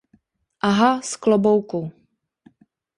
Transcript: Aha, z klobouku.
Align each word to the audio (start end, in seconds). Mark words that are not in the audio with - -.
Aha, 0.69 0.91
z 1.01 1.11
klobouku. 1.21 1.81